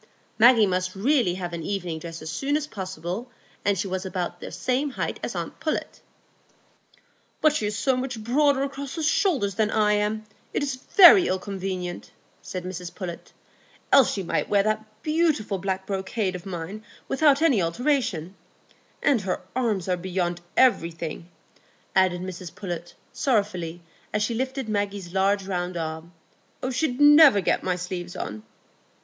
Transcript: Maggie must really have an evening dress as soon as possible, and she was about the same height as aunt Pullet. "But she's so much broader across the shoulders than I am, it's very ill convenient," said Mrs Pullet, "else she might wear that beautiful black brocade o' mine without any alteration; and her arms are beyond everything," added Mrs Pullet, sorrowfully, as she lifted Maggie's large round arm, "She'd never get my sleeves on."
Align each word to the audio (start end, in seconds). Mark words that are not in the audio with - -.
Maggie 0.39 0.65
must 0.65 0.95
really 0.95 1.35
have 1.35 1.53
an 1.53 1.61
evening 1.61 1.99
dress 1.99 2.23
as 2.23 2.31
soon 2.31 2.57
as 2.57 2.65
possible, 2.65 3.29
and 3.63 3.77
she 3.77 3.87
was 3.87 4.03
about 4.03 4.39
the 4.39 4.51
same 4.51 4.89
height 4.89 5.19
as 5.21 5.35
aunt 5.35 5.59
Pullet. 5.59 6.01
"But 7.39 7.53
she's 7.53 7.77
so 7.77 7.95
much 7.95 8.23
broader 8.23 8.63
across 8.63 8.95
the 8.95 9.03
shoulders 9.03 9.53
than 9.53 9.69
I 9.69 9.93
am, 9.93 10.23
it's 10.53 10.73
very 10.75 11.27
ill 11.27 11.37
convenient," 11.37 12.09
said 12.41 12.63
Mrs 12.63 12.95
Pullet, 12.95 13.31
"else 13.91 14.11
she 14.13 14.23
might 14.23 14.49
wear 14.49 14.63
that 14.63 15.03
beautiful 15.03 15.59
black 15.59 15.85
brocade 15.85 16.35
o' 16.35 16.49
mine 16.49 16.83
without 17.07 17.43
any 17.43 17.61
alteration; 17.61 18.33
and 19.03 19.21
her 19.21 19.43
arms 19.55 19.87
are 19.87 19.97
beyond 19.97 20.41
everything," 20.57 21.29
added 21.95 22.21
Mrs 22.21 22.55
Pullet, 22.55 22.95
sorrowfully, 23.13 23.81
as 24.11 24.23
she 24.23 24.33
lifted 24.33 24.67
Maggie's 24.67 25.13
large 25.13 25.43
round 25.45 25.77
arm, 25.77 26.11
"She'd 26.71 26.99
never 26.99 27.39
get 27.39 27.61
my 27.61 27.75
sleeves 27.75 28.15
on." 28.15 28.41